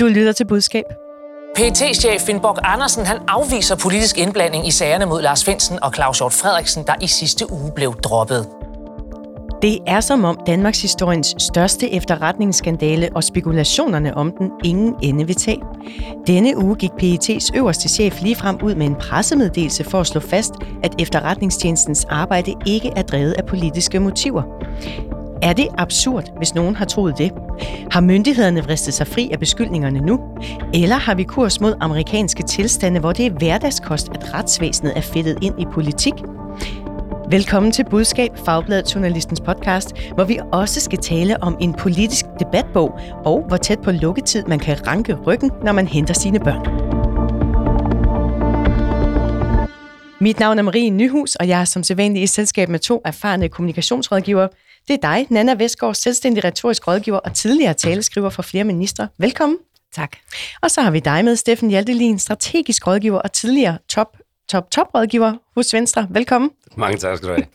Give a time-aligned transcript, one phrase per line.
[0.00, 0.84] Du lytter til budskab.
[1.56, 6.18] pt chef Finnborg Andersen han afviser politisk indblanding i sagerne mod Lars Finsen og Claus
[6.18, 8.48] Hjort Frederiksen, der i sidste uge blev droppet.
[9.62, 15.36] Det er som om Danmarks historiens største efterretningsskandale og spekulationerne om den ingen ende vil
[15.36, 15.62] tage.
[16.26, 20.52] Denne uge gik PET's øverste chef ligefrem ud med en pressemeddelelse for at slå fast,
[20.82, 24.42] at efterretningstjenestens arbejde ikke er drevet af politiske motiver.
[25.42, 27.32] Er det absurd, hvis nogen har troet det?
[27.90, 30.20] Har myndighederne vristet sig fri af beskyldningerne nu?
[30.74, 35.38] Eller har vi kurs mod amerikanske tilstande, hvor det er hverdagskost, at retsvæsenet er fedtet
[35.42, 36.12] ind i politik?
[37.30, 42.98] Velkommen til Budskab, Fagbladet Journalistens podcast, hvor vi også skal tale om en politisk debatbog,
[43.24, 46.90] og hvor tæt på lukketid man kan ranke ryggen, når man henter sine børn.
[50.22, 53.48] Mit navn er Marie Nyhus, og jeg er som sædvanlig i selskab med to erfarne
[53.48, 54.48] kommunikationsrådgivere.
[54.90, 59.08] Det er dig, Nana Vestgaard, selvstændig retorisk rådgiver og tidligere taleskriver for flere ministre.
[59.18, 59.58] Velkommen.
[59.94, 60.16] Tak.
[60.62, 64.16] Og så har vi dig med, Steffen Hjaltelin, strategisk rådgiver og tidligere top,
[64.48, 66.06] top, top rådgiver hos Venstre.
[66.10, 66.50] Velkommen.
[66.76, 67.46] Mange tak skal du have.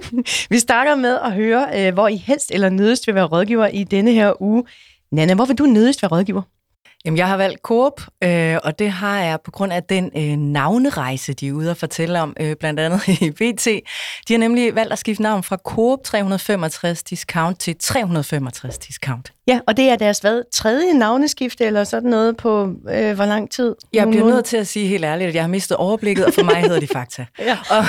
[0.50, 3.84] vi starter med at høre, øh, hvor I helst eller nødest vil være rådgiver i
[3.84, 4.64] denne her uge.
[5.12, 6.42] Nana, hvor vil du nødest være rådgiver?
[7.06, 10.36] Jamen, jeg har valgt Coop, øh, og det har jeg på grund af den øh,
[10.36, 13.66] navnerejse, de er ude at fortælle om, øh, blandt andet i BT.
[14.28, 19.32] De har nemlig valgt at skifte navn fra Coop 365 Discount til 365 Discount.
[19.48, 23.50] Ja, og det er deres hvad, tredje navneskifte eller sådan noget på øh, hvor lang
[23.50, 23.74] tid?
[23.92, 26.42] Jeg bliver nødt til at sige helt ærligt, at jeg har mistet overblikket, og for
[26.42, 27.26] mig hedder de Fakta.
[27.38, 27.58] ja.
[27.70, 27.84] og,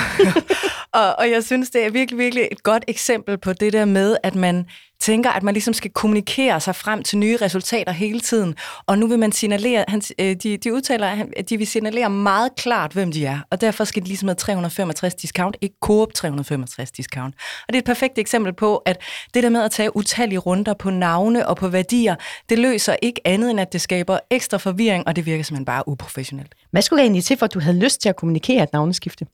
[0.92, 4.16] og, og jeg synes, det er virkelig, virkelig et godt eksempel på det der med,
[4.22, 4.66] at man
[5.00, 8.54] tænker, at man ligesom skal kommunikere sig frem til nye resultater hele tiden.
[8.86, 12.54] Og nu vil man signalere, han, øh, de, de udtaler, at de vil signalere meget
[12.56, 13.38] klart, hvem de er.
[13.50, 17.34] Og derfor skal de ligesom have 365 discount, ikke Coop 365 discount.
[17.36, 19.02] Og det er et perfekt eksempel på, at
[19.34, 22.16] det der med at tage utallige runder på navne og på værdier,
[22.48, 25.88] det løser ikke andet end, at det skaber ekstra forvirring, og det virker simpelthen bare
[25.88, 26.54] uprofessionelt.
[26.70, 29.26] Hvad skulle egentlig til, for at du havde lyst til at kommunikere et navneskifte?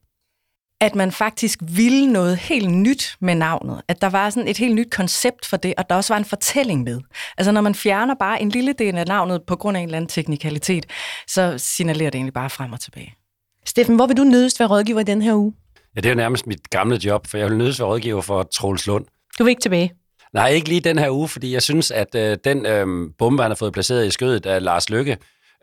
[0.84, 3.80] At man faktisk ville noget helt nyt med navnet.
[3.88, 6.24] At der var sådan et helt nyt koncept for det, og der også var en
[6.24, 7.00] fortælling med.
[7.38, 9.96] Altså når man fjerner bare en lille del af navnet på grund af en eller
[9.96, 10.86] anden teknikalitet,
[11.26, 13.14] så signalerer det egentlig bare frem og tilbage.
[13.66, 15.52] Steffen, hvor vil du nødest være rådgiver i den her uge?
[15.96, 18.42] Ja, det er jo nærmest mit gamle job, for jeg vil nødest være rådgiver for
[18.42, 19.04] Troels Lund.
[19.38, 19.92] Du vil ikke tilbage?
[20.34, 22.86] Nej, ikke lige den her uge, fordi jeg synes, at øh, den øh,
[23.18, 25.16] bombe, han har fået placeret i skødet af Lars Lykke,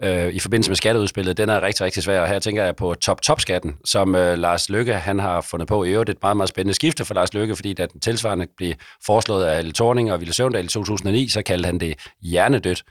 [0.04, 2.22] øh, i forbindelse med skatteudspillet, den er rigtig, rigtig svær.
[2.22, 5.84] Og her tænker jeg på top-top-skatten, som øh, Lars Lykke han har fundet på.
[5.84, 8.74] I øvrigt et meget, meget spændende skifte for Lars Lykke, fordi da den tilsvarende blev
[9.06, 12.84] foreslået af Elle Thorning og Ville Søvndal i 2009, så kaldte han det hjernedødt.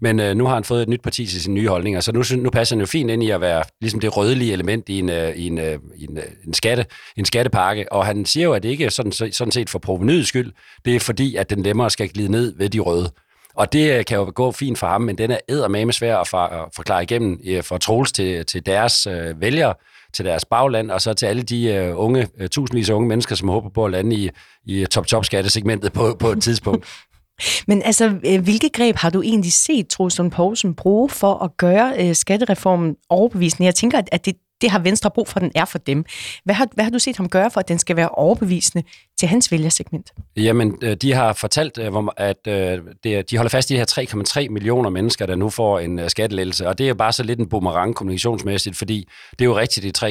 [0.00, 2.22] Men øh, nu har han fået et nyt parti til sine nye holdninger, så nu,
[2.42, 5.08] nu passer han jo fint ind i at være ligesom det rødlige element i en,
[5.08, 6.86] øh, i en, øh, i en, øh, en, skatte,
[7.16, 7.92] en skattepakke.
[7.92, 10.52] Og han siger jo, at det ikke er sådan, sådan set for provenyets skyld,
[10.84, 13.10] det er fordi, at den nemmere skal glide ned ved de røde.
[13.58, 16.28] Og det øh, kan jo gå fint for ham, men den er eddermame svær at,
[16.28, 19.74] for, at forklare igennem øh, for Troels til, til deres øh, vælgere,
[20.12, 23.34] til deres bagland, og så til alle de øh, unge, øh, tusindvis af unge mennesker,
[23.34, 24.30] som håber på at lande i,
[24.66, 26.86] i øh, top-top-skattesegmentet på, på et tidspunkt.
[27.68, 28.08] Men altså,
[28.42, 32.96] hvilke greb har du egentlig set Troels Lund Poulsen bruge for at gøre øh, skattereformen
[33.10, 33.64] overbevisende?
[33.64, 36.04] Jeg tænker, at det, det har Venstre brug for, den er for dem.
[36.44, 38.84] Hvad har, hvad har du set ham gøre for, at den skal være overbevisende
[39.18, 40.12] til hans vælgersegment?
[40.36, 42.82] Jamen, øh, de har fortalt, øh, at øh,
[43.30, 46.68] de holder fast i de her 3,3 millioner mennesker, der nu får en skattelettelse.
[46.68, 50.00] Og det er jo bare så lidt en boomerang kommunikationsmæssigt, fordi det er jo rigtigt,
[50.00, 50.06] de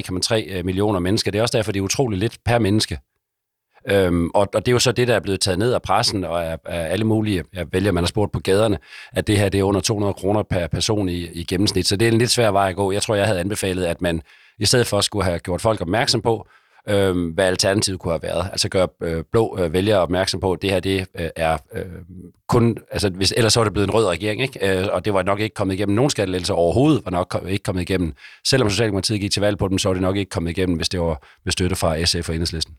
[0.57, 1.31] 3,3 millioner mennesker.
[1.31, 2.99] Det er også derfor, det er utroligt lidt per menneske.
[3.89, 6.23] Øhm, og, og det er jo så det, der er blevet taget ned af pressen
[6.23, 8.77] og af, af alle mulige, jeg vælger, man har spurgt på gaderne,
[9.13, 11.87] at det her det er under 200 kroner per person i, i gennemsnit.
[11.87, 12.91] Så det er en lidt svær vej at gå.
[12.91, 14.21] Jeg tror, jeg havde anbefalet, at man
[14.59, 16.47] i stedet for skulle have gjort folk opmærksom på,
[16.89, 18.49] øh, hvad alternativet kunne have været.
[18.51, 21.85] Altså gøre øh, blå øh, vælgere opmærksom på, at det her det øh, er øh,
[22.47, 24.79] kun, altså hvis, ellers så var det blevet en rød regering, ikke?
[24.79, 27.81] Øh, og det var nok ikke kommet igennem nogen skattelettelser overhovedet, var nok ikke kommet
[27.81, 28.13] igennem.
[28.47, 30.89] Selvom Socialdemokratiet gik til valg på dem, så var det nok ikke kommet igennem, hvis
[30.89, 32.73] det var med støtte fra SF og Enhedslisten.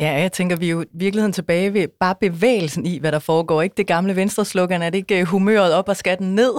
[0.00, 3.18] Ja, jeg tænker, vi er jo i virkeligheden tilbage ved bare bevægelsen i, hvad der
[3.18, 3.62] foregår.
[3.62, 6.52] Ikke det gamle venstre-slogan, er det ikke øh, humøret op og skatten ned?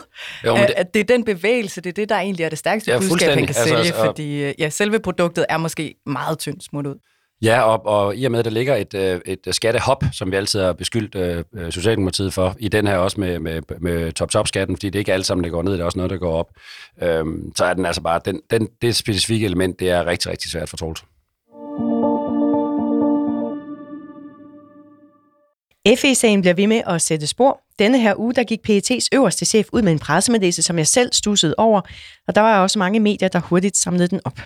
[0.45, 0.73] Jo, det...
[0.77, 3.29] At det er den bevægelse, det er det, der egentlig er det stærkeste ja, budskab,
[3.29, 6.87] han kan altså, sælge, altså, fordi øh, ja, selve produktet er måske meget tyndt smut
[6.87, 6.95] ud.
[7.41, 10.35] Ja, og, og i og med, at der ligger et, øh, et skattehop, som vi
[10.35, 14.87] altid har beskyldt uh, Socialdemokratiet for, i den her også med, med, med top-top-skatten, fordi
[14.87, 16.49] det er ikke alt sammen, der går ned, det er også noget, der går op,
[17.01, 20.51] øhm, så er den altså bare, den, den, det specifikke element, det er rigtig, rigtig
[20.51, 21.03] svært for Troels.
[25.97, 27.61] FE-sagen bliver ved med at sætte spor.
[27.79, 31.13] Denne her uge, der gik PET's øverste chef ud med en pressemeddelelse, som jeg selv
[31.13, 31.81] stussede over,
[32.27, 34.39] og der var også mange medier, der hurtigt samlede den op.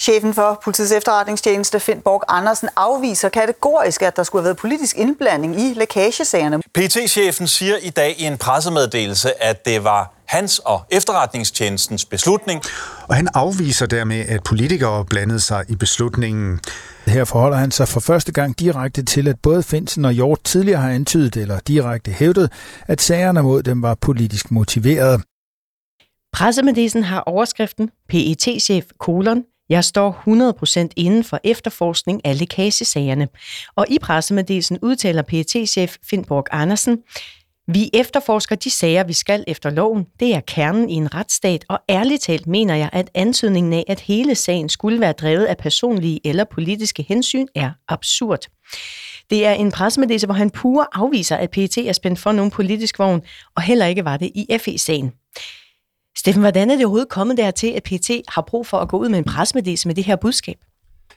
[0.00, 4.96] Chefen for politiets efterretningstjeneste, Finn Borg Andersen, afviser kategorisk, at der skulle have været politisk
[4.96, 6.60] indblanding i lækagesagerne.
[6.74, 12.62] PT-chefen siger i dag i en pressemeddelelse, at det var hans og efterretningstjenestens beslutning.
[13.08, 16.60] Og han afviser dermed, at politikere blandede sig i beslutningen.
[17.06, 20.80] Her forholder han sig for første gang direkte til, at både Finsen og Hjort tidligere
[20.80, 22.52] har antydet eller direkte hævdet,
[22.86, 25.22] at sagerne mod dem var politisk motiveret.
[26.32, 30.22] Pressemeddelelsen har overskriften PET-chef kolon jeg står
[30.86, 33.28] 100% inden for efterforskning af lækagesagerne.
[33.76, 36.98] Og i pressemeddelelsen udtaler PET-chef Finnborg Andersen,
[37.68, 40.06] vi efterforsker de sager, vi skal efter loven.
[40.20, 44.00] Det er kernen i en retsstat, og ærligt talt mener jeg, at antydningen af, at
[44.00, 48.40] hele sagen skulle være drevet af personlige eller politiske hensyn, er absurd.
[49.30, 52.98] Det er en pressemeddelelse, hvor han pure afviser, at PET er spændt for nogen politisk
[52.98, 53.22] vogn,
[53.56, 55.12] og heller ikke var det i FE-sagen.
[56.16, 59.08] Steffen, hvordan er det overhovedet kommet dertil, at PT har brug for at gå ud
[59.08, 60.56] med en pressemeddelelse med det her budskab?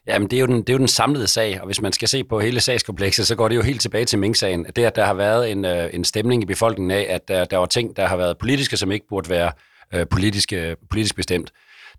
[0.07, 2.07] Jamen, det er, jo den, det er jo den samlede sag, og hvis man skal
[2.07, 4.65] se på hele sagskomplekset, så går det jo helt tilbage til Mink-sagen.
[4.75, 7.57] Det, at der har været en, øh, en stemning i befolkningen af, at der, der
[7.57, 9.51] var ting, der har været politiske, som ikke burde være
[9.93, 11.51] øh, politiske, politisk bestemt.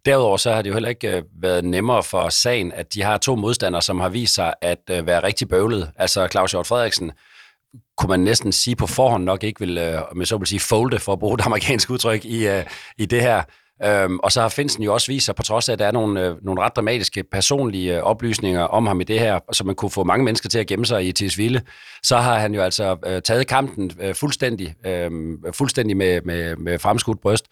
[0.07, 3.19] Derudover så har det jo heller ikke øh, været nemmere for sagen, at de har
[3.19, 5.91] to modstandere, som har vist sig at øh, være rigtig bøvlet.
[5.97, 7.13] Altså Claus Hjort Frederiksen,
[7.97, 10.99] kunne man næsten sige på forhånd nok ikke vil, øh, med så vil sige, folde,
[10.99, 12.65] for at bruge et amerikansk udtryk, i, øh,
[12.99, 13.43] i det her.
[13.85, 15.93] Øhm, og så har Finsen jo også vist sig, på trods af, at der er
[15.93, 19.75] nogle, øh, nogle ret dramatiske personlige øh, oplysninger om ham i det her, så man
[19.75, 21.61] kunne få mange mennesker til at gemme sig i Tisvilde,
[22.03, 25.11] så har han jo altså øh, taget kampen øh, fuldstændig, øh,
[25.53, 27.47] fuldstændig med, med, med fremskudt bryst.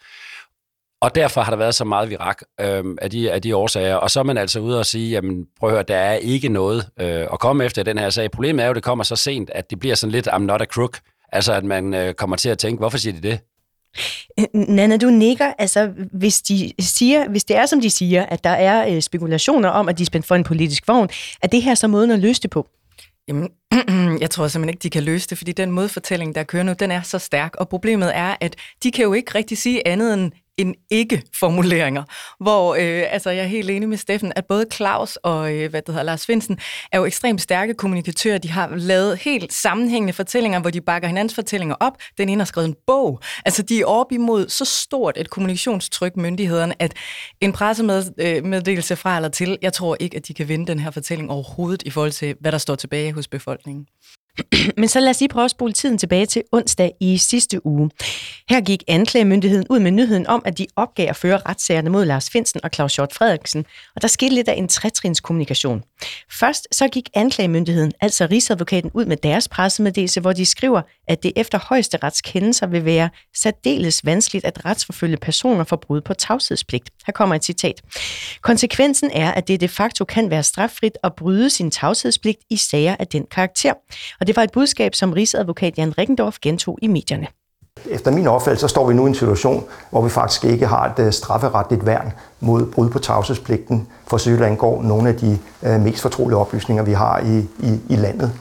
[1.01, 3.95] Og derfor har der været så meget virak øh, af, de, af de årsager.
[3.95, 6.49] Og så er man altså ude og sige, jamen prøv at høre, der er ikke
[6.49, 8.31] noget øh, at komme efter den her sag.
[8.31, 10.61] Problemet er jo, at det kommer så sent, at det bliver sådan lidt, I'm not
[10.61, 10.99] a crook.
[11.31, 13.39] Altså at man øh, kommer til at tænke, hvorfor siger de det?
[14.53, 15.53] Nana, du nikker.
[15.57, 19.69] Altså, hvis, de siger, hvis det er, som de siger, at der er øh, spekulationer
[19.69, 21.09] om, at de er spændt for en politisk vogn,
[21.41, 22.67] er det her så måden at løse det på?
[23.27, 23.49] Jamen,
[24.21, 26.91] jeg tror simpelthen ikke, de kan løse det, fordi den modfortælling, der kører nu, den
[26.91, 27.55] er så stærk.
[27.55, 32.03] Og problemet er, at de kan jo ikke rigtig sige andet end, en ikke-formuleringer,
[32.39, 35.81] hvor øh, altså, jeg er helt enig med Steffen, at både Claus og øh, hvad
[35.81, 36.59] det hedder, Lars Finsen
[36.91, 38.37] er jo ekstremt stærke kommunikatører.
[38.37, 41.93] De har lavet helt sammenhængende fortællinger, hvor de bakker hinandens fortællinger op.
[42.17, 43.19] Den ene har skrevet en bog.
[43.45, 46.93] Altså, de er op imod så stort et kommunikationstryk, myndighederne, at
[47.41, 51.31] en pressemeddelelse fra eller til, jeg tror ikke, at de kan vinde den her fortælling
[51.31, 53.87] overhovedet i forhold til, hvad der står tilbage hos befolkningen.
[54.77, 57.89] Men så lad os lige prøve at spole tiden tilbage til onsdag i sidste uge.
[58.49, 62.29] Her gik anklagemyndigheden ud med nyheden om, at de opgav at føre retssagerne mod Lars
[62.29, 65.83] Finsen og Claus Hjort Frederiksen, og der skete lidt af en trætrins kommunikation.
[66.31, 71.31] Først så gik anklagemyndigheden, altså Rigsadvokaten, ud med deres pressemeddelelse, hvor de skriver, at det
[71.35, 76.89] efter højesterets kendelser vil være særdeles vanskeligt at retsforfølge personer for brud på tavshedspligt.
[77.05, 77.81] Her kommer et citat.
[78.41, 82.95] Konsekvensen er, at det de facto kan være straffrit at bryde sin tavshedspligt i sager
[82.99, 83.73] af den karakter.
[84.19, 87.27] Og det var et budskab, som Rigsadvokat Jan Rickendorf gentog i medierne.
[87.89, 90.93] Efter min opfattelse, så står vi nu i en situation, hvor vi faktisk ikke har
[90.93, 95.81] et øh, strafferetligt værn mod brud på tavshedspligten, for så angår nogle af de øh,
[95.81, 97.37] mest fortrolige oplysninger, vi har i,
[97.67, 98.33] i, i landet.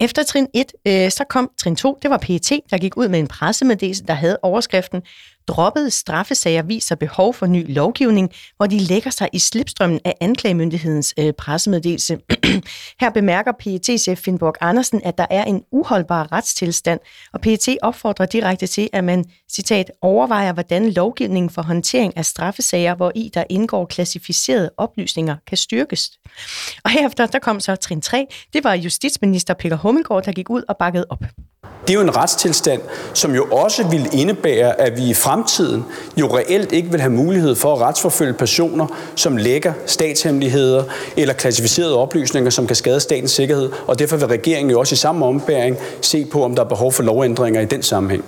[0.00, 3.18] Efter trin 1, øh, så kom trin 2, det var PET, der gik ud med
[3.18, 5.02] en pressemeddelelse, der havde overskriften
[5.48, 11.14] droppede straffesager viser behov for ny lovgivning, hvor de lægger sig i slipstrømmen af anklagemyndighedens
[11.18, 12.18] øh, pressemeddelelse.
[13.00, 17.00] Her bemærker PET-chef Finnborg Andersen, at der er en uholdbar retstilstand,
[17.32, 22.94] og PET opfordrer direkte til, at man, citat, overvejer, hvordan lovgivningen for håndtering af straffesager,
[22.94, 26.10] hvor i der indgår klassificerede oplysninger, kan styrkes.
[26.84, 30.62] Og herefter, der kom så trin 3, det var justitsminister Peter Hummelgaard, der gik ud
[30.68, 31.24] og bakkede op.
[31.86, 32.82] Det er jo en retstilstand,
[33.14, 35.84] som jo også vil indebære, at vi i fremtiden
[36.20, 40.84] jo reelt ikke vil have mulighed for at retsforfølge personer, som lægger statshemmeligheder
[41.16, 43.72] eller klassificerede oplysninger, som kan skade statens sikkerhed.
[43.86, 46.92] Og derfor vil regeringen jo også i samme ombæring se på, om der er behov
[46.92, 48.24] for lovændringer i den sammenhæng.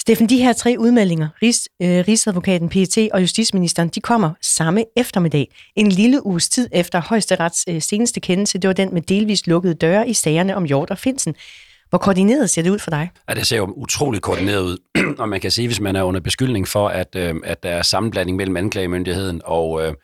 [0.00, 5.54] Steffen, de her tre udmeldinger, Rigs, øh, Rigsadvokaten, PET og Justitsministeren, de kommer samme eftermiddag.
[5.76, 9.74] En lille uges tid efter højesterets øh, seneste kendelse, det var den med delvist lukkede
[9.74, 11.34] døre i sagerne om Hjort og Finsen.
[11.94, 13.10] Hvor koordineret ser det ud for dig?
[13.28, 14.78] Ja, det ser jo utroligt koordineret ud.
[15.18, 17.82] og man kan sige, hvis man er under beskyldning for, at, øh, at der er
[17.82, 19.94] sammenblanding mellem anklagemyndigheden og, øh,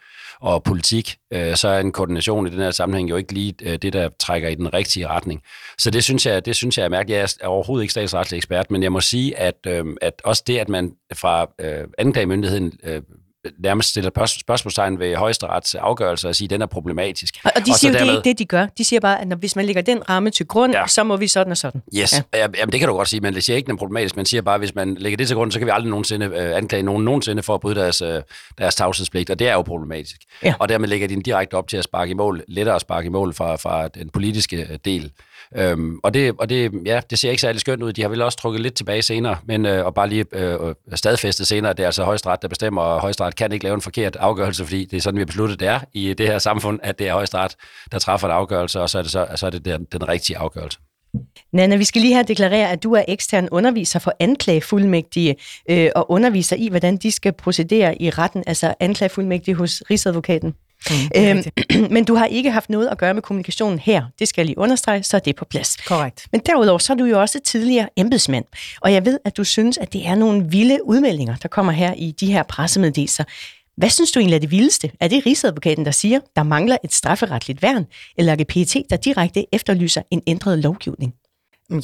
[0.40, 3.78] og politik, øh, så er en koordination i den her sammenhæng jo ikke lige øh,
[3.82, 5.42] det, der trækker i den rigtige retning.
[5.78, 7.18] Så det synes jeg, det synes jeg er mærkeligt.
[7.18, 10.58] Jeg er overhovedet ikke statsretlig ekspert, men jeg må sige, at, øh, at også det,
[10.58, 13.02] at man fra øh, anklagemyndigheden øh,
[13.58, 17.34] nærmest stiller spørgsmålstegn ved højesterets afgørelse og siger, at den er problematisk.
[17.44, 18.66] Og, og de siger jo, dermed, det er ikke det, de gør.
[18.78, 20.86] De siger bare, at når, hvis man lægger den ramme til grund, ja.
[20.86, 21.82] så må vi sådan og sådan.
[21.96, 22.38] Yes, ja.
[22.38, 24.16] jamen det kan du godt sige, men det siger ikke, den er problematisk.
[24.16, 26.26] Man siger bare, at hvis man lægger det til grund, så kan vi aldrig nogensinde
[26.26, 28.22] øh, anklage nogen nogensinde for at bryde deres, øh,
[28.58, 30.16] deres tavshedspligt, og det er jo problematisk.
[30.42, 30.54] Ja.
[30.58, 33.06] Og dermed lægger de den direkte op til at sparke i mål, lettere at sparke
[33.06, 35.12] i mål fra, fra den politiske øh, del.
[35.56, 37.92] Øhm, og det, og det, ja, det ser ikke særlig skønt ud.
[37.92, 41.46] De har vel også trukket lidt tilbage senere, men øh, og bare lige øh, stadfæstet
[41.46, 44.64] senere, det er altså højesteret, der bestemmer, og højesteret kan ikke lave en forkert afgørelse,
[44.64, 47.08] fordi det er sådan, vi har besluttet, det er i det her samfund, at det
[47.08, 47.56] er højesteret,
[47.92, 50.38] der træffer en afgørelse, og så er det, så, så er det den, den rigtige
[50.38, 50.78] afgørelse.
[51.52, 55.36] Nana, vi skal lige her deklarere, at du er ekstern underviser for anklagefuldmægtige
[55.70, 60.54] øh, og underviser i, hvordan de skal procedere i retten, altså anklagefuldmægtige hos Rigsadvokaten.
[60.90, 61.42] Mm, øhm,
[61.94, 64.04] men du har ikke haft noget at gøre med kommunikationen her.
[64.18, 65.76] Det skal jeg lige understrege, så er det på plads.
[65.76, 66.26] Korrekt.
[66.32, 68.44] Men derudover, så er du jo også tidligere embedsmand.
[68.80, 71.94] Og jeg ved, at du synes, at det er nogle vilde udmeldinger, der kommer her
[71.94, 73.24] i de her pressemeddelelser.
[73.76, 74.90] Hvad synes du egentlig er det vildeste?
[75.00, 77.86] Er det Rigsadvokaten, der siger, der mangler et strafferetligt værn,
[78.18, 81.14] eller er det PET, der direkte efterlyser en ændret lovgivning?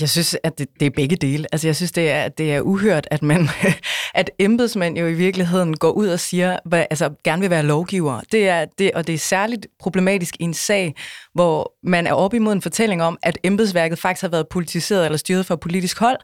[0.00, 1.46] Jeg synes, at det, det er begge dele.
[1.52, 3.48] Altså, jeg synes, det er, det er uhørt, at man,
[4.14, 8.20] at embedsmænd jo i virkeligheden går ud og siger, hvad, altså gerne vil være lovgiver.
[8.32, 10.94] Det er, det, og det er særligt problematisk i en sag,
[11.34, 15.18] hvor man er oppe imod en fortælling om, at embedsværket faktisk har været politiseret eller
[15.18, 16.18] styret fra politisk hold,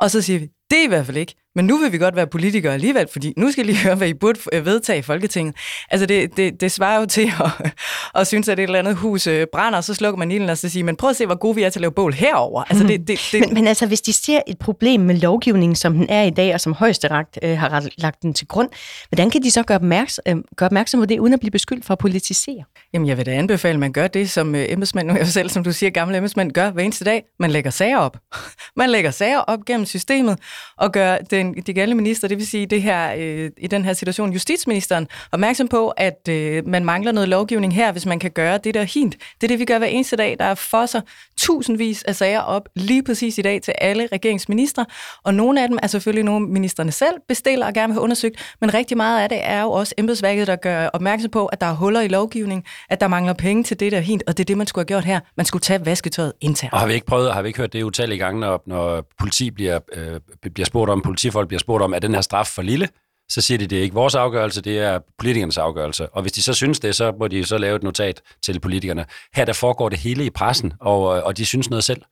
[0.00, 1.34] og så siger vi, det er i hvert fald ikke.
[1.56, 4.08] Men nu vil vi godt være politikere alligevel, fordi nu skal I lige høre, hvad
[4.08, 5.56] I burde vedtage i Folketinget.
[5.90, 7.72] Altså det, det, det svarer jo til at,
[8.20, 10.58] at synes, at et eller andet hus øh, brænder, og så slukker man ilden og
[10.58, 12.64] så siger, men prøv at se, hvor gode vi er til at lave bål herover.
[12.64, 13.40] Altså det, det, det...
[13.40, 16.54] Men, men altså, hvis de ser et problem med lovgivningen, som den er i dag,
[16.54, 18.68] og som højesteret øh, har lagt den til grund,
[19.08, 21.84] hvordan kan de så gøre opmærksom, øh, gøre opmærksom på det, uden at blive beskyldt
[21.84, 22.64] for at politisere?
[22.92, 25.26] Jamen, jeg vil da anbefale, at man gør det, som øh, embedsmænd, nu er jeg
[25.26, 27.24] selv, som du siger, gamle embedsmænd gør hver eneste dag.
[27.38, 28.16] Man lægger sager op.
[28.76, 30.38] man lægger sager op gennem systemet,
[30.78, 33.92] og gør den, de gældende minister, det vil sige det her, øh, i den her
[33.92, 38.58] situation justitsministeren, opmærksom på, at øh, man mangler noget lovgivning her, hvis man kan gøre
[38.58, 39.16] det der hint.
[39.40, 40.36] Det er det, vi gør hver eneste dag.
[40.38, 41.00] Der er fosser
[41.36, 44.86] tusindvis af sager op lige præcis i dag til alle regeringsministre,
[45.24, 48.56] og nogle af dem er selvfølgelig nogle ministerne selv bestiller og gerne vil have undersøgt,
[48.60, 51.66] men rigtig meget af det er jo også embedsværket, der gør opmærksom på, at der
[51.66, 54.46] er huller i lovgivning, at der mangler penge til det der hint, og det er
[54.46, 55.20] det, man skulle have gjort her.
[55.36, 56.72] Man skulle tage vasketøjet internt.
[56.72, 59.50] Og har vi ikke prøvet, har vi ikke hørt det utallige gange, når, når politi
[59.50, 60.20] bliver, øh,
[60.54, 62.88] bliver spurgt om, politi politifolk bliver spurgt om, er den her straf for lille?
[63.28, 66.08] Så siger de, det er ikke vores afgørelse, det er politikernes afgørelse.
[66.08, 69.06] Og hvis de så synes det, så må de så lave et notat til politikerne.
[69.34, 72.02] Her der foregår det hele i pressen, og, og de synes noget selv.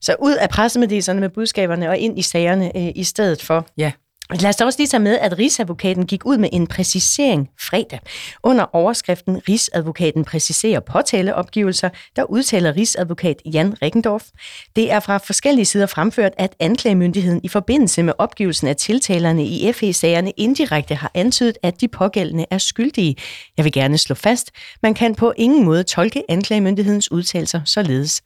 [0.00, 3.66] Så ud af pressemeddelelserne med budskaberne og ind i sagerne øh, i stedet for.
[3.76, 3.92] Ja.
[4.34, 8.00] Lad os da også lige tage med, at Rigsadvokaten gik ud med en præcisering fredag.
[8.42, 14.24] Under overskriften Rigsadvokaten præciserer påtaleopgivelser, der udtaler Rigsadvokat Jan Rickendorf.
[14.76, 19.72] Det er fra forskellige sider fremført, at anklagemyndigheden i forbindelse med opgivelsen af tiltalerne i
[19.72, 23.16] FE-sagerne indirekte har antydet, at de pågældende er skyldige.
[23.56, 24.50] Jeg vil gerne slå fast,
[24.82, 28.22] man kan på ingen måde tolke anklagemyndighedens udtalelser således.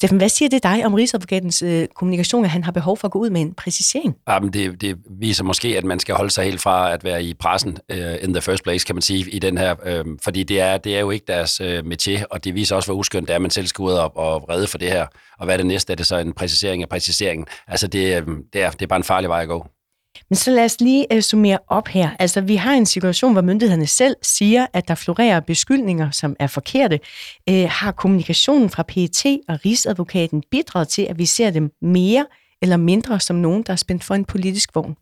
[0.00, 3.12] Steffen, hvad siger det dig om Rigsadvokatens øh, kommunikation, at han har behov for at
[3.12, 4.16] gå ud med en præcisering?
[4.28, 7.34] Jamen, det, det viser måske, at man skal holde sig helt fra at være i
[7.34, 9.74] pressen øh, in the first place, kan man sige, i den her.
[9.84, 12.88] Øh, fordi det er, det er jo ikke deres øh, métier, og det viser også,
[12.88, 15.06] hvor uskyndt det er, at man selv skal ud og, og redde for det her.
[15.38, 15.92] Og hvad er det næste?
[15.92, 17.46] Er det så en præcisering af præciseringen?
[17.68, 19.66] Altså, det, øh, det, er, det er bare en farlig vej at gå.
[20.30, 22.10] Men så lad os lige uh, summere op her.
[22.18, 26.46] Altså, vi har en situation, hvor myndighederne selv siger, at der florerer beskyldninger, som er
[26.46, 27.00] forkerte.
[27.50, 32.26] Uh, har kommunikationen fra PET og Rigsadvokaten bidraget til, at vi ser dem mere
[32.62, 34.96] eller mindre som nogen, der er spændt for en politisk vogn?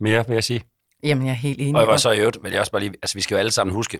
[0.00, 0.62] Mere, vil jeg sige.
[1.02, 1.74] Jamen, jeg er helt enig.
[1.74, 3.38] Og jeg var så i øvrigt, vil jeg også bare lige, altså vi skal jo
[3.38, 3.98] alle sammen huske,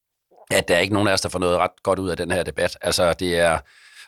[0.50, 2.30] at der er ikke nogen af os, der får noget ret godt ud af den
[2.30, 2.78] her debat.
[2.82, 3.58] Altså, det er,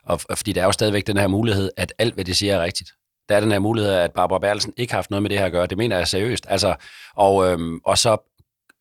[0.05, 2.63] og, fordi der er jo stadigvæk den her mulighed, at alt, hvad de siger, er
[2.63, 2.91] rigtigt
[3.29, 5.47] der er den her mulighed, at Barbara Bertelsen ikke har haft noget med det her
[5.47, 5.67] at gøre.
[5.67, 6.47] Det mener jeg seriøst.
[6.49, 6.75] Altså,
[7.17, 8.17] og, øhm, og så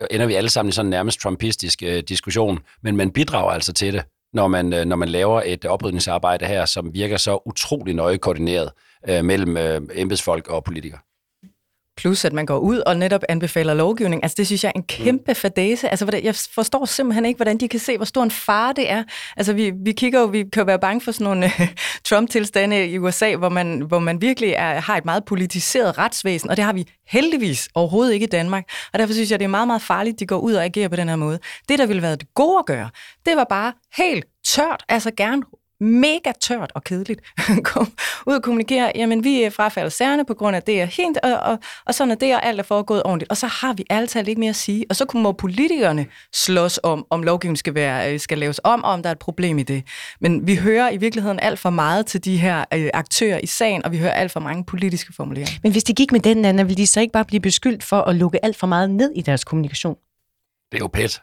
[0.01, 3.51] øh, ender vi alle sammen i sådan en nærmest trumpistisk øh, diskussion, men man bidrager
[3.51, 7.39] altså til det, når man, øh, når man laver et oprydningsarbejde her, som virker så
[7.45, 8.71] utrolig nøje koordineret
[9.09, 10.99] øh, mellem øh, embedsfolk og politikere.
[11.97, 14.23] Plus, at man går ud og netop anbefaler lovgivning.
[14.23, 15.89] Altså, det synes jeg er en kæmpe fadese.
[15.89, 19.03] Altså, jeg forstår simpelthen ikke, hvordan de kan se, hvor stor en fare det er.
[19.37, 21.67] Altså, vi, vi kigger jo, vi kan være bange for sådan nogle uh,
[22.09, 26.57] Trump-tilstande i USA, hvor man, hvor man virkelig er, har et meget politiseret retsvæsen, og
[26.57, 28.63] det har vi heldigvis overhovedet ikke i Danmark.
[28.93, 30.95] Og derfor synes jeg, det er meget, meget farligt, de går ud og agerer på
[30.95, 31.39] den her måde.
[31.69, 32.89] Det, der ville være det gode at gøre,
[33.25, 35.43] det var bare helt tørt, altså gerne
[35.79, 37.21] mega tørt og kedeligt
[37.63, 37.87] kom
[38.27, 41.59] ud og kommunikere, jamen vi frafalder særne på grund af det er helt, og, og,
[41.85, 43.31] og sådan er det, og alt er foregået ordentligt.
[43.31, 44.85] Og så har vi altid ikke mere at sige.
[44.89, 48.91] Og så må politikerne slås om, om lovgivningen skal, være, øh, skal laves om, og
[48.91, 49.83] om der er et problem i det.
[50.21, 53.85] Men vi hører i virkeligheden alt for meget til de her øh, aktører i sagen,
[53.85, 55.59] og vi hører alt for mange politiske formuleringer.
[55.63, 58.01] Men hvis de gik med den, Anna, ville de så ikke bare blive beskyldt for
[58.01, 59.95] at lukke alt for meget ned i deres kommunikation?
[60.71, 61.21] Det er jo pæt.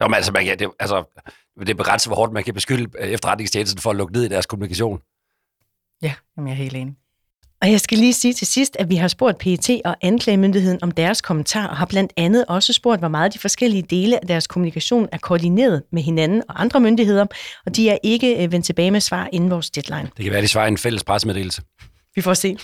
[0.00, 1.04] Nå, men altså, man kan, det, altså,
[1.60, 4.28] det er begrænset, hvor hårdt man kan beskylde øh, efterretningstjenesten for at lukke ned i
[4.28, 5.00] deres kommunikation.
[6.02, 6.94] Ja, jamen, jeg er helt enig.
[7.62, 10.90] Og jeg skal lige sige til sidst, at vi har spurgt PET og anklagemyndigheden om
[10.90, 14.46] deres kommentar, og har blandt andet også spurgt, hvor meget de forskellige dele af deres
[14.46, 17.26] kommunikation er koordineret med hinanden og andre myndigheder,
[17.66, 20.10] og de er ikke øh, vendt tilbage med svar inden vores deadline.
[20.16, 21.62] Det kan være, de svarer en fælles pressemeddelelse.
[22.14, 22.56] Vi får se.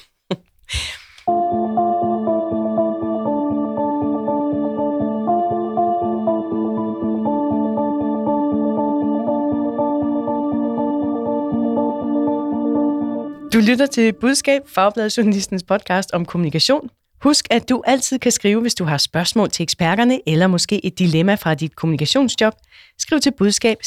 [13.61, 16.90] Du lytter til Budskab, Fagbladet Journalistens podcast om kommunikation.
[17.23, 20.99] Husk, at du altid kan skrive, hvis du har spørgsmål til eksperterne, eller måske et
[20.99, 22.55] dilemma fra dit kommunikationsjob.
[22.99, 23.79] Skriv til budskab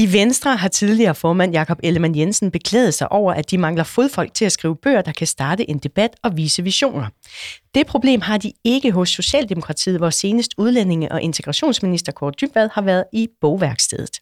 [0.00, 4.34] I Venstre har tidligere formand Jakob Ellemann Jensen beklaget sig over, at de mangler fodfolk
[4.34, 7.06] til at skrive bøger, der kan starte en debat og vise visioner.
[7.74, 12.82] Det problem har de ikke hos Socialdemokratiet, hvor senest udlændinge- og integrationsminister Kåre Dybvad har
[12.82, 14.20] været i bogværkstedet.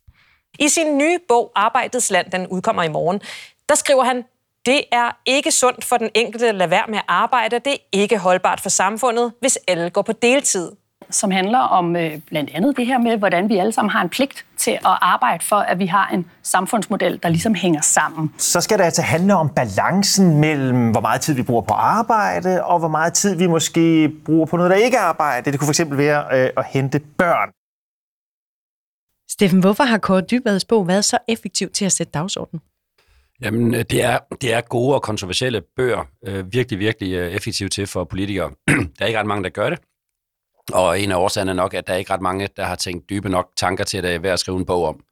[0.58, 3.20] I sin nye bog Arbejdets Land, den udkommer i morgen,
[3.68, 4.22] der skriver han,
[4.66, 7.78] det er ikke sundt for den enkelte at lade være med at arbejde, det er
[7.92, 10.70] ikke holdbart for samfundet, hvis alle går på deltid
[11.10, 14.08] som handler om øh, blandt andet det her med, hvordan vi alle sammen har en
[14.08, 18.34] pligt til at arbejde for, at vi har en samfundsmodel, der ligesom hænger sammen.
[18.38, 22.64] Så skal det altså handle om balancen mellem, hvor meget tid vi bruger på arbejde,
[22.64, 25.52] og hvor meget tid vi måske bruger på noget, der ikke er arbejde.
[25.52, 27.50] Det kunne fx være øh, at hente børn.
[29.30, 32.60] Steffen, hvorfor har Kåre Dybvads bog været så effektiv til at sætte dagsordenen?
[33.42, 37.68] Jamen, øh, det er, det er gode og kontroversielle bøger, øh, virkelig, virkelig øh, effektive
[37.68, 38.50] til for politikere.
[38.68, 39.78] der er ikke ret mange, der gør det.
[40.72, 43.10] Og en af årsagerne er nok, at der er ikke ret mange, der har tænkt
[43.10, 45.04] dybe nok tanker til, at det er værd at skrive en bog om.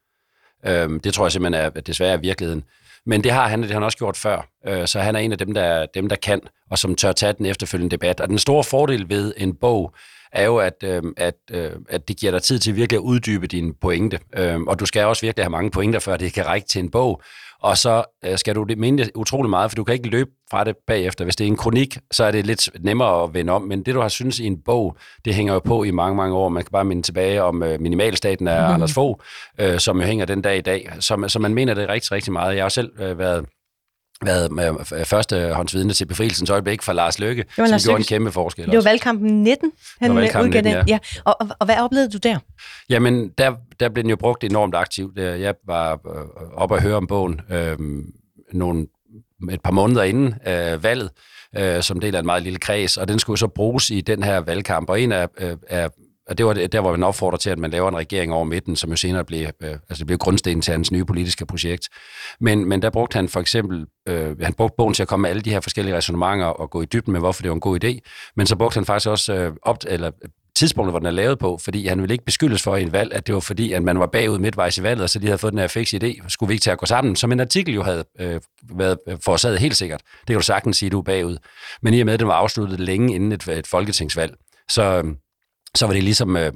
[0.67, 2.65] Øhm, det tror jeg simpelthen er desværre er virkeligheden.
[3.07, 4.49] Men det har han, det har han også gjort før.
[4.67, 7.33] Øh, så han er en af dem der, dem, der kan, og som tør tage
[7.33, 8.21] den efterfølgende debat.
[8.21, 9.95] Og den store fordel ved en bog,
[10.37, 13.47] er jo, at, øh, at, øh, at det giver dig tid til virkelig at uddybe
[13.47, 14.19] dine pointe.
[14.37, 16.91] Øh, og du skal også virkelig have mange pointer, før det kan række til en
[16.91, 17.23] bog.
[17.61, 20.65] Og så øh, skal du mene det utrolig meget, for du kan ikke løbe fra
[20.65, 21.25] det bagefter.
[21.25, 23.63] Hvis det er en kronik, så er det lidt nemmere at vende om.
[23.63, 26.37] Men det, du har synes i en bog, det hænger jo på i mange, mange
[26.37, 26.49] år.
[26.49, 28.75] Man kan bare minde tilbage om øh, Minimalstaten af mm.
[28.75, 29.21] Anders Fogh,
[29.61, 30.89] øh, som jo hænger den dag i dag.
[31.01, 32.55] Så, så man mener det rigtig, rigtig meget.
[32.55, 33.45] Jeg har jo selv øh, været
[34.25, 38.15] været med første håndsvidne til befrielsens øjeblik fra Lars Løkke, som Lars gjorde Lykke.
[38.15, 38.67] en kæmpe forskel.
[38.67, 40.85] Det var valgkampen 19, han det var valgkampen 19, ja.
[40.89, 40.99] ja.
[41.25, 42.39] Og, og, og hvad oplevede du der?
[42.89, 45.19] Jamen, der, der blev den jo brugt enormt aktivt.
[45.19, 47.77] Jeg var øh, oppe at høre om bogen øh,
[48.53, 48.87] nogle,
[49.51, 51.11] et par måneder inden øh, valget,
[51.57, 54.23] øh, som del af en meget lille kreds, og den skulle så bruges i den
[54.23, 54.91] her valgkamp.
[54.91, 55.91] Og en af, øh, af
[56.29, 58.77] og det var der, hvor man opfordrer til, at man laver en regering over midten,
[58.77, 61.89] som jo senere blev, øh, altså det blev grundstenen til hans nye politiske projekt.
[62.41, 65.31] Men, men der brugte han for eksempel, øh, han brugte bogen til at komme med
[65.31, 67.85] alle de her forskellige resonemanger og gå i dybden med, hvorfor det var en god
[67.85, 67.99] idé.
[68.37, 71.39] Men så brugte han faktisk også øh, op, eller øh, tidspunktet, hvor den er lavet
[71.39, 73.83] på, fordi han ville ikke beskyldes for i en valg, at det var fordi, at
[73.83, 76.29] man var bagud midtvejs i valget, og så de havde fået den her fix idé,
[76.29, 78.41] skulle vi ikke til at gå sammen, som en artikel jo havde øh,
[78.75, 80.01] været øh, forårsaget helt sikkert.
[80.21, 81.37] Det kan du sagtens sige, du er bagud.
[81.83, 84.35] Men i og med, at den var afsluttet længe inden et, et folketingsvalg,
[84.69, 85.05] så, øh,
[85.77, 86.53] så var det ligesom, øh,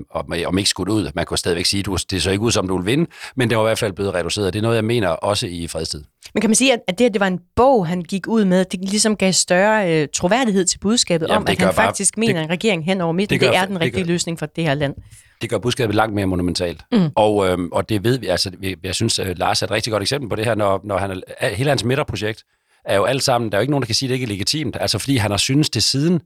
[0.46, 1.10] om ikke skudt ud.
[1.14, 3.58] Man kunne stadigvæk sige, at det så ikke ud, som du vil vinde, men det
[3.58, 4.52] var i hvert fald blevet reduceret.
[4.52, 6.04] Det er noget, jeg mener også i fredstid.
[6.34, 8.64] Men kan man sige, at det, at det var en bog, han gik ud med,
[8.64, 12.34] det ligesom gav større øh, troværdighed til budskabet Jamen, om, at han bare, faktisk mener,
[12.34, 14.46] det, en regering hen over midten, det, gør, det er den rigtige gør, løsning for
[14.46, 14.94] det her land.
[15.42, 16.80] Det gør budskabet langt mere monumentalt.
[16.92, 17.08] Mm.
[17.14, 18.50] Og, øh, og det ved vi, altså,
[18.82, 21.22] jeg synes, at Lars er et rigtig godt eksempel på det her, når, når han
[21.40, 22.44] hele hans midterprojekt
[22.84, 24.24] er jo alt sammen, der er jo ikke nogen, der kan sige, at det ikke
[24.24, 26.20] er legitimt, altså fordi han har synes det siden,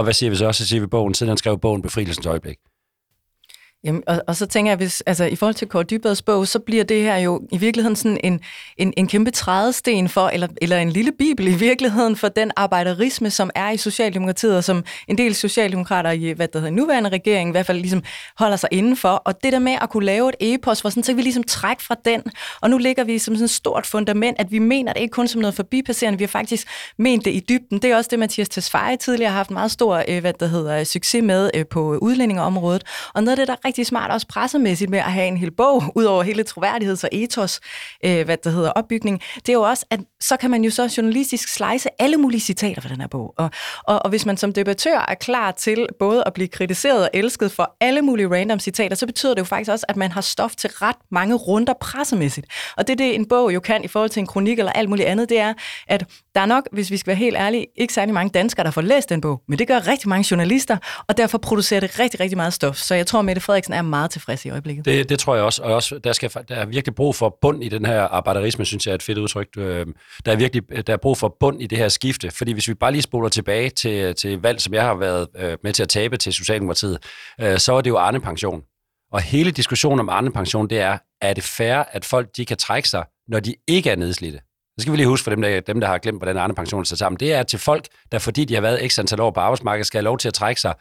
[0.00, 0.52] og hvad siger vi så?
[0.52, 2.56] Så siger vi bogen, siden han skrev bogen Befrielsens øjeblik.
[3.84, 6.58] Jamen, og, og så tænker jeg, hvis, altså, i forhold til Kåre Dybads bog, så
[6.58, 8.40] bliver det her jo i virkeligheden sådan en,
[8.76, 13.30] en, en kæmpe trædesten for, eller, eller en lille bibel i virkeligheden, for den arbejderisme,
[13.30, 17.48] som er i Socialdemokratiet, og som en del socialdemokrater i hvad der hedder, nuværende regering
[17.48, 18.02] i hvert fald ligesom
[18.38, 19.08] holder sig indenfor.
[19.08, 21.42] Og det der med at kunne lave et epos, hvor sådan, så kan vi ligesom
[21.42, 22.22] trække fra den,
[22.60, 25.28] og nu ligger vi som sådan et stort fundament, at vi mener det ikke kun
[25.28, 27.78] som noget forbipasserende, vi har faktisk ment det i dybden.
[27.82, 30.84] Det er også det, Mathias Tesfaye tidligere har haft meget stor øh, hvad der hedder,
[30.84, 32.84] succes med øh, på udlændingeområdet.
[33.14, 35.82] Og noget af det, der rigtig smart også pressemæssigt med at have en hel bog,
[35.94, 37.60] ud over hele troværdigheds- og ethos,
[38.04, 39.20] øh, hvad det hedder, opbygning.
[39.36, 42.82] Det er jo også, at så kan man jo så journalistisk slice alle mulige citater
[42.82, 43.34] fra den her bog.
[43.38, 43.50] Og,
[43.84, 47.52] og, og hvis man som debattør er klar til både at blive kritiseret og elsket
[47.52, 50.56] for alle mulige random citater, så betyder det jo faktisk også, at man har stof
[50.56, 52.46] til ret mange runder pressemæssigt.
[52.76, 55.08] Og det, det en bog jo kan i forhold til en kronik eller alt muligt
[55.08, 55.54] andet, det er,
[55.88, 56.04] at
[56.34, 58.80] der er nok, hvis vi skal være helt ærlige, ikke særlig mange danskere, der får
[58.80, 60.76] læst den bog, men det gør rigtig mange journalister,
[61.08, 62.76] og derfor producerer det rigtig, rigtig meget stof.
[62.76, 64.84] Så jeg tror, Mette Frederiksen er meget tilfreds i øjeblikket.
[64.84, 67.64] Det, det tror jeg også, og også der, skal, der er virkelig brug for bund
[67.64, 69.48] i den her arbejderisme, synes jeg er et fedt udtryk.
[69.56, 69.86] Øh,
[70.24, 72.74] der er virkelig der er brug for bund i det her skifte, fordi hvis vi
[72.74, 75.88] bare lige spoler tilbage til, til valg, som jeg har været øh, med til at
[75.88, 76.98] tabe til Socialdemokratiet,
[77.40, 78.62] øh, så er det jo Arne Pension.
[79.12, 82.56] Og hele diskussionen om Arne Pension, det er, er det fair, at folk de kan
[82.56, 84.38] trække sig, når de ikke er nedslidte?
[84.76, 86.80] Det skal vi lige huske for dem, der, dem, der har glemt, hvordan Arne Pension
[86.80, 87.20] er sammen.
[87.20, 89.98] Det er til folk, der fordi de har været ekstra antal år på arbejdsmarkedet, skal
[89.98, 90.74] have lov til at trække sig,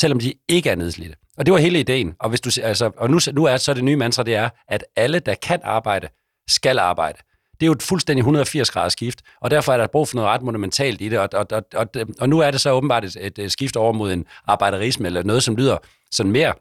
[0.00, 1.16] selvom de ikke er nedslidte.
[1.38, 2.14] Og det var hele ideen.
[2.20, 4.84] Og, hvis du, altså, og nu, nu er så det nye mantra, det er, at
[4.96, 6.08] alle, der kan arbejde,
[6.48, 7.18] skal arbejde.
[7.52, 10.30] Det er jo et fuldstændig 180 graders skift, og derfor er der brug for noget
[10.30, 11.18] ret monumentalt i det.
[11.18, 11.86] Og, og, og, og,
[12.20, 15.42] og nu er det så åbenbart et, et skift over mod en arbejderisme, eller noget,
[15.42, 15.78] som lyder
[16.12, 16.54] sådan mere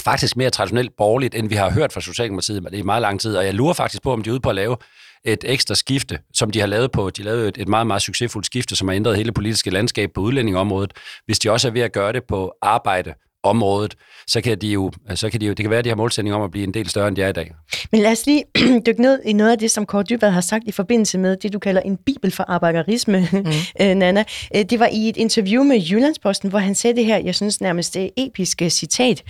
[0.00, 3.36] faktisk mere traditionelt borgerligt, end vi har hørt fra Socialdemokratiet i meget lang tid.
[3.36, 4.76] Og jeg lurer faktisk på, om de er ude på at lave
[5.24, 7.10] et ekstra skifte, som de har lavet på.
[7.10, 10.20] De lavede et, et meget, meget succesfuldt skifte, som har ændret hele politiske landskab på
[10.20, 10.92] udlændingområdet.
[11.26, 13.94] Hvis de også er ved at gøre det på arbejde området,
[14.26, 16.36] så kan de jo, så kan de jo, det kan være, at de har målsætning
[16.36, 17.52] om at blive en del større, end de er i dag.
[17.92, 18.44] Men lad os lige
[18.86, 21.52] dykke ned i noget af det, som Kåre Dybvad har sagt i forbindelse med det,
[21.52, 23.98] du kalder en bibel for arbejderisme, mm.
[23.98, 24.24] Nana.
[24.56, 27.60] Øh, det var i et interview med Jyllandsposten, hvor han sagde det her, jeg synes
[27.60, 29.22] nærmest det episke citat.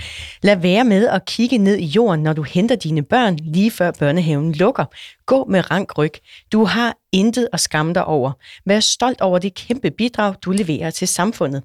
[0.42, 3.90] Lad være med at kigge ned i jorden, når du henter dine børn, lige før
[3.90, 4.84] børnehaven lukker.
[5.26, 6.12] Gå med rank ryg.
[6.52, 8.32] Du har intet at skamme dig over.
[8.66, 11.62] Vær stolt over det kæmpe bidrag, du leverer til samfundet.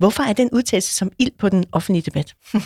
[0.00, 2.34] Hvorfor er den udtalelse som ild på den offentlige debat?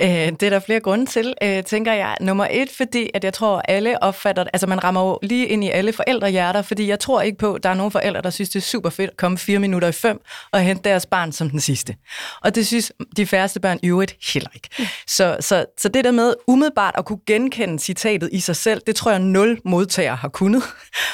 [0.00, 2.16] Øh, det er der flere grunde til, øh, tænker jeg.
[2.20, 5.70] Nummer et, fordi at jeg tror, alle opfatter Altså, man rammer jo lige ind i
[5.70, 8.56] alle forældrehjerter, fordi jeg tror ikke på, at der er nogen forældre, der synes, det
[8.56, 10.20] er super fedt at komme fire minutter i fem
[10.52, 11.96] og hente deres barn som den sidste.
[12.40, 14.68] Og det synes de færreste børn i øvrigt heller ikke.
[15.06, 18.96] Så, så, så det der med umiddelbart at kunne genkende citatet i sig selv, det
[18.96, 20.62] tror jeg nul modtagere har kunnet.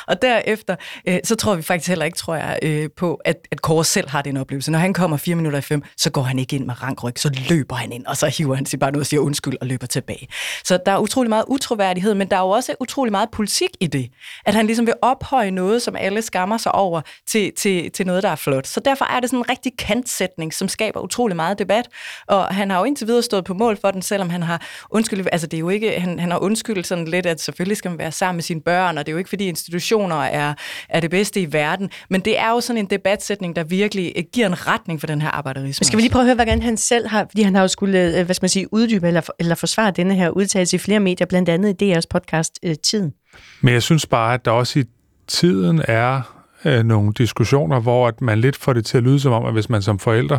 [0.06, 0.76] Og derefter,
[1.08, 4.08] øh, så tror vi faktisk heller ikke, tror jeg, øh, på, at, at Kåre selv
[4.08, 4.70] har den oplevelse.
[4.70, 7.18] Når han kommer fire minutter i fem, så går han ikke ind med rank ryg,
[7.18, 9.66] så løber han ind, og så hiver han sig bare noget og siger undskyld og
[9.66, 10.28] løber tilbage.
[10.64, 13.86] Så der er utrolig meget utroværdighed, men der er jo også utrolig meget politik i
[13.86, 14.10] det.
[14.46, 18.22] At han ligesom vil ophøje noget, som alle skammer sig over, til, til, til noget,
[18.22, 18.66] der er flot.
[18.66, 21.88] Så derfor er det sådan en rigtig kantsætning, som skaber utrolig meget debat.
[22.28, 25.28] Og han har jo indtil videre stået på mål for den, selvom han har undskyldt.
[25.32, 27.98] Altså det er jo ikke, han, han har undskyldt sådan lidt, at selvfølgelig skal man
[27.98, 30.54] være sammen med sine børn, og det er jo ikke, fordi institutioner er,
[30.88, 31.90] er det bedste i verden.
[32.10, 35.30] Men det er jo sådan en debatsætning, der virkelig giver en retning for den her
[35.30, 35.84] arbejderisme.
[35.84, 38.18] Skal vi lige prøve at høre, hvordan han selv har, fordi han har jo skulle,
[38.18, 41.26] øh, hvad skal man sige, uddybe eller, eller forsvare denne her udtalelse i flere medier,
[41.26, 43.14] blandt andet i DR's podcast øh, Tiden.
[43.60, 44.84] Men jeg synes bare, at der også i
[45.26, 49.32] tiden er øh, nogle diskussioner, hvor at man lidt får det til at lyde som
[49.32, 50.38] om, at hvis man som forældre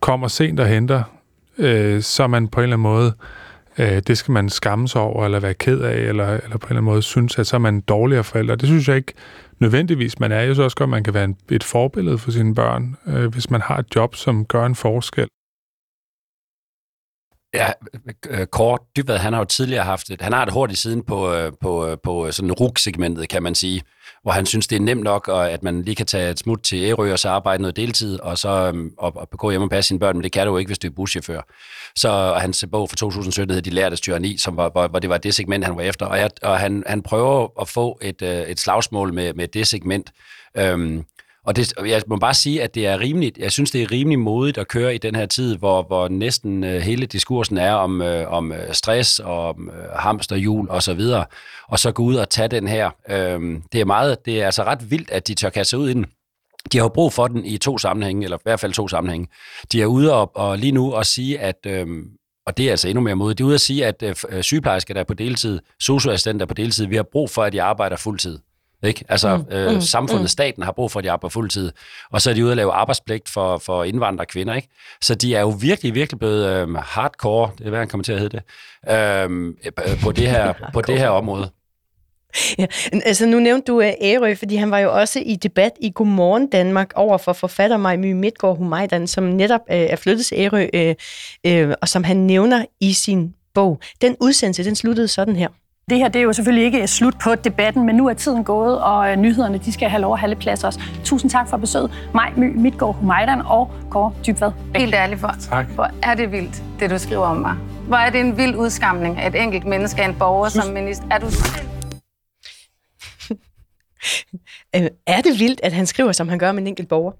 [0.00, 1.02] kommer sent og henter,
[1.58, 3.12] øh, så er man på en eller anden måde,
[3.78, 6.70] øh, det skal man skamme sig over, eller være ked af, eller, eller på en
[6.70, 8.56] eller anden måde synes, at så er man en dårligere forælder.
[8.56, 9.12] Det synes jeg ikke
[9.58, 10.36] nødvendigvis, man er.
[10.36, 13.26] Jeg synes også godt, at man kan være en, et forbillede for sine børn, øh,
[13.26, 15.28] hvis man har et job, som gør en forskel.
[17.54, 17.72] Ja,
[18.28, 21.32] øh, kort Dybvad, han har jo tidligere haft et, han har et hurtigt siden på,
[21.32, 23.82] øh, på, øh, på sådan RUG-segmentet, kan man sige,
[24.22, 26.62] hvor han synes, det er nemt nok, og at man lige kan tage et smut
[26.62, 28.48] til Ærø og så arbejde noget deltid, og så
[28.98, 30.78] og, og gå hjem og passe sine børn, men det kan du jo ikke, hvis
[30.78, 31.40] du er buschauffør.
[31.96, 35.10] Så og hans bog fra 2017 hed De lærte tyranni, som var, hvor, hvor, det
[35.10, 38.22] var det segment, han var efter, og, jeg, og han, han prøver at få et,
[38.22, 40.12] et slagsmål med, med det segment,
[40.56, 41.04] øhm,
[41.46, 44.18] og det, jeg må bare sige, at det er rimeligt, jeg synes, det er rimelig
[44.18, 48.02] modigt at køre i den her tid, hvor, hvor næsten øh, hele diskursen er om,
[48.02, 51.24] øh, om øh, stress og om øh, hamsterhjul og så videre,
[51.68, 52.90] og så gå ud og tage den her.
[53.08, 55.88] Øh, det er meget, det er altså ret vildt, at de tør kaste sig ud
[55.88, 56.06] i den.
[56.72, 59.28] De har jo brug for den i to sammenhænge, eller i hvert fald to sammenhænge.
[59.72, 61.86] De er ude og, og lige nu at sige, at øh,
[62.46, 64.42] og det er altså endnu mere modigt, de er ude at sige, at øh, øh
[64.42, 67.96] sygeplejersker, der er på deltid, socioassistenter på deltid, vi har brug for, at de arbejder
[67.96, 68.38] fuldtid.
[68.82, 69.04] Ikke?
[69.08, 70.28] Altså, mm, øh, mm, samfundet, mm.
[70.28, 71.72] staten har brug for, at de arbejder fuldtid.
[72.10, 74.54] Og så er de ude at lave arbejdspligt for, for indvandrere kvinder.
[74.54, 74.68] Ikke?
[75.00, 78.12] Så de er jo virkelig, virkelig blevet øh, hardcore, det er hvad han kommer til
[78.12, 78.42] at hedde det,
[78.92, 81.50] øh, på, det her, på det her område.
[82.58, 85.92] Ja, altså nu nævnte du uh, Ærø, fordi han var jo også i debat i
[85.94, 90.66] Godmorgen Danmark over for forfatter Maj Midtgaard Humajdan, som netop uh, er flyttet til Ærø,
[90.74, 93.80] uh, uh, og som han nævner i sin bog.
[94.00, 95.48] Den udsendelse, den sluttede sådan her.
[95.90, 98.80] Det her det er jo selvfølgelig ikke slut på debatten, men nu er tiden gået,
[98.80, 100.80] og øh, nyhederne de skal have lov at have lidt plads også.
[101.04, 102.08] Tusind tak for besøget.
[102.14, 104.52] Maj My, Midtgaard Humejdan og Kåre Dybvad.
[104.76, 105.66] Helt ærligt for, tak.
[105.66, 107.56] hvor er det vildt, det du skriver om mig.
[107.86, 111.06] Hvor er det en vild udskamning af et enkelt menneske, af en borger som minister.
[111.10, 111.26] Er du
[114.76, 117.12] Øh, er det vildt, at han skriver, som han gør med en enkelt borger?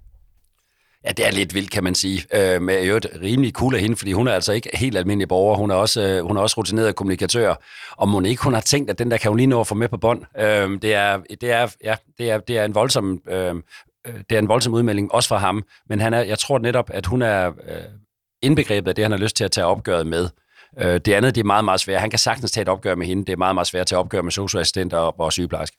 [1.05, 2.23] Ja, det er lidt vildt, kan man sige.
[2.35, 5.57] Øh, men jo rimelig cool af hende, fordi hun er altså ikke helt almindelig borger.
[5.57, 7.55] Hun er også, øh, hun er også rutineret kommunikatør.
[7.91, 9.75] Og må ikke hun har tænkt, at den der kan hun lige nå at få
[9.75, 10.23] med på bånd.
[10.39, 13.21] Øh, det, er, det, er, ja, det, er, det er en voldsom...
[13.29, 13.63] Øhm,
[14.07, 15.65] øh, det er en voldsom udmelding, også fra ham.
[15.89, 17.77] Men han er, jeg tror netop, at hun er øh,
[18.43, 20.29] indbegrebet af det, han har lyst til at tage opgøret med.
[20.81, 22.01] Øh, det andet, det er meget, meget svært.
[22.01, 23.25] Han kan sagtens tage et opgør med hende.
[23.25, 25.77] Det er meget, meget svært at tage opgør med socioassistenter og, og sygeplejersker.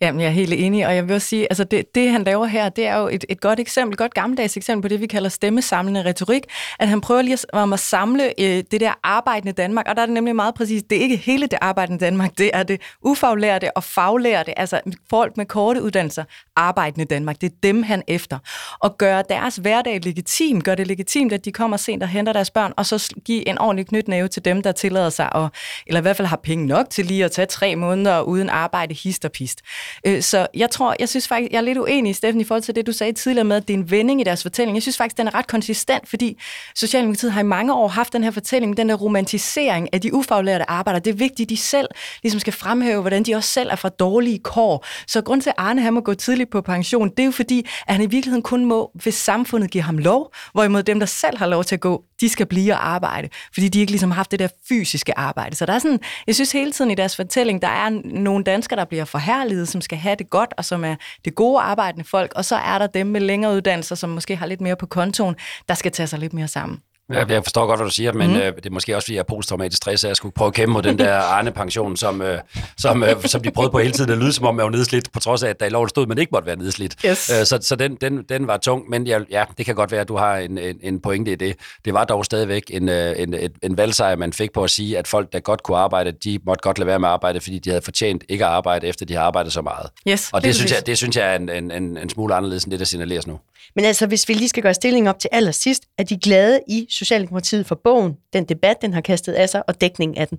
[0.00, 2.46] Jamen, jeg er helt enig, og jeg vil også sige, altså det, det han laver
[2.46, 5.06] her, det er jo et, et godt eksempel, et godt gammeldags eksempel på det, vi
[5.06, 6.42] kalder stemmesamlende retorik,
[6.78, 10.02] at han prøver lige at, om at samle øh, det der arbejdende Danmark, og der
[10.02, 12.80] er det nemlig meget præcis, det er ikke hele det arbejdende Danmark, det er det
[13.02, 14.80] ufaglærte og faglærte, altså
[15.10, 16.24] folk med korte uddannelser,
[16.56, 18.38] arbejdende Danmark, det er dem han efter,
[18.80, 22.50] og gøre deres hverdag legitim, gør det legitimt, at de kommer sent og henter deres
[22.50, 25.48] børn, og så give en ordentlig knytnæve til dem, der tillader sig, at,
[25.86, 28.94] eller i hvert fald har penge nok til lige at tage tre måneder uden arbejde,
[28.94, 29.62] hist og pist.
[30.06, 32.74] Øh, så jeg tror, jeg synes faktisk, jeg er lidt uenig, Steffen, i forhold til
[32.74, 34.76] det, du sagde tidligere med, at det er en vending i deres fortælling.
[34.76, 36.38] Jeg synes faktisk, den er ret konsistent, fordi
[36.74, 40.70] Socialdemokratiet har i mange år haft den her fortælling, den der romantisering af de ufaglærte
[40.70, 41.00] arbejdere.
[41.00, 41.88] Det er vigtigt, at de selv
[42.22, 44.84] ligesom skal fremhæve, hvordan de også selv er fra dårlige kår.
[45.06, 47.66] Så grund til, at Arne han må gå tidligt på pension, det er jo fordi,
[47.86, 51.38] at han i virkeligheden kun må, hvis samfundet giver ham lov, hvorimod dem, der selv
[51.38, 54.16] har lov til at gå, de skal blive og arbejde, fordi de ikke ligesom har
[54.16, 55.56] haft det der fysiske arbejde.
[55.56, 58.78] Så der er sådan, jeg synes hele tiden i deres fortælling, der er nogle danskere,
[58.78, 62.32] der bliver forherliget, som skal have det godt, og som er det gode arbejdende folk,
[62.36, 65.36] og så er der dem med længere uddannelser, som måske har lidt mere på kontoen,
[65.68, 66.80] der skal tage sig lidt mere sammen.
[67.08, 68.36] Jeg, jeg forstår godt, hvad du siger, men mm.
[68.36, 70.54] øh, det er måske også, fordi jeg er posttraumatisk stress, at jeg skulle prøve at
[70.54, 72.38] kæmpe mod den der Arne-pension, som, øh,
[72.78, 75.12] som, øh, som de prøvede på hele tiden at lyde, som om jeg var nedslidt,
[75.12, 76.94] på trods af, at der i loven stod, man ikke måtte være nedslidt.
[77.06, 77.30] Yes.
[77.30, 80.00] Øh, så så den, den, den var tung, men jeg, ja, det kan godt være,
[80.00, 81.56] at du har en, en, en pointe i det.
[81.84, 84.98] Det var dog stadigvæk en, øh, en, en, en valgsejr, man fik på at sige,
[84.98, 87.58] at folk, der godt kunne arbejde, de måtte godt lade være med at arbejde, fordi
[87.58, 89.90] de havde fortjent ikke at arbejde, efter de har arbejdet så meget.
[90.08, 92.64] Yes, Og det synes, jeg, det synes jeg er en, en, en, en smule anderledes
[92.64, 93.38] end det, der signaleres nu.
[93.76, 96.86] Men altså, hvis vi lige skal gøre stillingen op til allersidst, er de glade i
[96.90, 100.38] Socialdemokratiet for bogen, den debat, den har kastet af sig, og dækningen af den?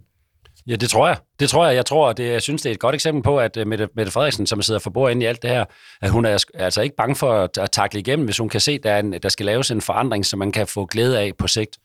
[0.67, 1.17] Ja, det tror jeg.
[1.39, 1.75] Det tror jeg.
[1.75, 3.87] Jeg tror, det, øh, jeg synes, det er et godt eksempel på, at øh, Mette,
[3.95, 5.65] Mette Frederiksen, som sidder for bord inde i alt det her,
[6.01, 8.71] at hun er altså ikke bange for at, at takle igennem, hvis hun kan se,
[8.71, 11.31] at der, er en, der skal laves en forandring, som man kan få glæde af
[11.37, 11.77] på sigt.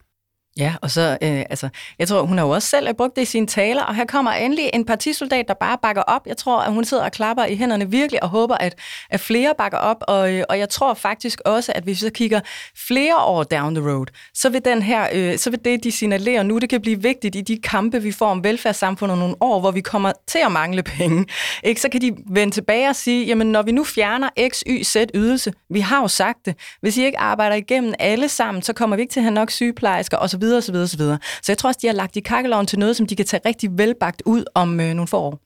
[0.57, 3.23] Ja, og så, øh, altså, jeg tror, hun har jo også selv øh, brugt det
[3.23, 6.27] i sine taler, og her kommer endelig en partisoldat, der bare bakker op.
[6.27, 8.79] Jeg tror, at hun sidder og klapper i hænderne virkelig, og håber, at,
[9.11, 12.13] at flere bakker op, og, øh, og jeg tror faktisk også, at hvis vi så
[12.13, 12.41] kigger
[12.89, 16.43] flere år down the road, så vil, den her, øh, så vil det, de signalerer
[16.43, 19.71] nu, det kan blive vigtigt i de kampe, vi får om velfærdssamfundet nogle år, hvor
[19.71, 21.27] vi kommer til at mangle penge.
[21.65, 21.81] Ikke?
[21.81, 24.97] Så kan de vende tilbage og sige, jamen når vi nu fjerner X, Y, Z
[25.15, 28.97] ydelse, vi har jo sagt det, hvis I ikke arbejder igennem alle sammen, så kommer
[28.97, 31.19] vi ikke til at have nok sygeplejersker, og videre, og så videre, og så videre.
[31.43, 33.41] Så jeg tror også, de har lagt i kakkeloven til noget, som de kan tage
[33.47, 35.41] rigtig velbagt ud om øh, nogle få år.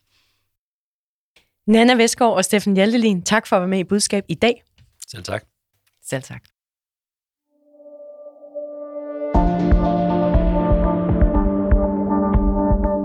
[1.71, 4.63] Nana Vestgaard og Steffen Hjaltelin, tak for at være med i budskab i dag.
[5.09, 5.45] Selv tak.
[6.09, 6.43] Selv tak.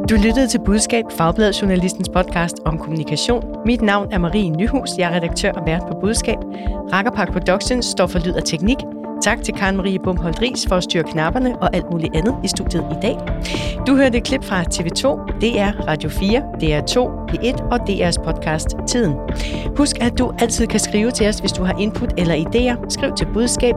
[0.10, 3.44] Du lyttede til Budskab, Fagbladet Journalistens podcast om kommunikation.
[3.66, 6.38] Mit navn er Marie Nyhus, jeg er redaktør og vært på Budskab.
[6.94, 8.78] Rakkerpark Productions står for lyd og teknik.
[9.22, 12.48] Tak til Karen Marie Bumholdt Ries for at styre knapperne og alt muligt andet i
[12.48, 13.18] studiet i dag.
[13.88, 15.08] Du hørte et klip fra TV2,
[15.42, 16.96] DR Radio 4, DR2,
[17.32, 19.16] P1 og DR's podcast Tiden.
[19.78, 22.90] Husk, at du altid kan skrive til os, hvis du har input eller idéer.
[22.90, 23.76] Skriv til budskab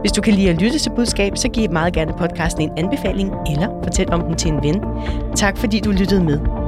[0.00, 3.32] Hvis du kan lide at lytte til budskab, så giv meget gerne podcasten en anbefaling
[3.50, 4.82] eller fortæl om den til en ven.
[5.36, 6.67] Tak fordi du lyttede med.